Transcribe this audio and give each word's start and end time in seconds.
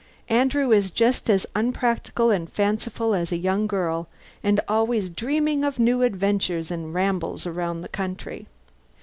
Andrew 0.29 0.71
is 0.71 0.89
just 0.89 1.29
as 1.29 1.45
unpractical 1.55 2.31
and 2.31 2.51
fanciful 2.51 3.13
as 3.13 3.31
a 3.31 3.37
young 3.37 3.67
girl, 3.67 4.07
and 4.43 4.59
always 4.67 5.09
dreaming 5.09 5.63
of 5.63 5.77
new 5.77 6.01
adventures 6.01 6.71
and 6.71 6.91
rambles 6.91 7.45
around 7.45 7.81
the 7.81 7.87
country. 7.87 8.47